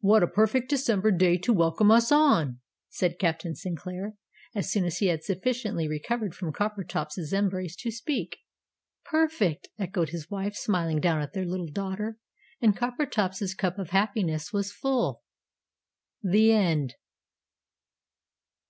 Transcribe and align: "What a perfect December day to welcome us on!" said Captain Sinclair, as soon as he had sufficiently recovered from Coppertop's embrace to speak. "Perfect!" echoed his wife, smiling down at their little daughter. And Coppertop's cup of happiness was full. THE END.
"What 0.00 0.22
a 0.22 0.26
perfect 0.28 0.68
December 0.68 1.10
day 1.10 1.38
to 1.38 1.50
welcome 1.54 1.90
us 1.90 2.12
on!" 2.12 2.60
said 2.90 3.18
Captain 3.18 3.54
Sinclair, 3.54 4.12
as 4.54 4.70
soon 4.70 4.84
as 4.84 4.98
he 4.98 5.06
had 5.06 5.24
sufficiently 5.24 5.88
recovered 5.88 6.34
from 6.34 6.52
Coppertop's 6.52 7.32
embrace 7.32 7.74
to 7.76 7.90
speak. 7.90 8.40
"Perfect!" 9.06 9.68
echoed 9.78 10.10
his 10.10 10.30
wife, 10.30 10.54
smiling 10.56 11.00
down 11.00 11.22
at 11.22 11.32
their 11.32 11.46
little 11.46 11.68
daughter. 11.70 12.18
And 12.60 12.76
Coppertop's 12.76 13.54
cup 13.54 13.78
of 13.78 13.92
happiness 13.96 14.52
was 14.52 14.72
full. 14.74 15.22
THE 16.22 16.52
END. 16.52 16.96